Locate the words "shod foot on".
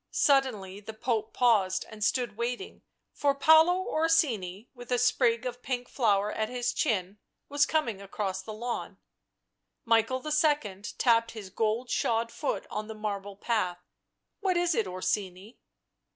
11.91-12.87